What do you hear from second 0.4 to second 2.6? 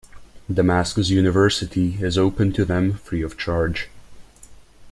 Damascus University is open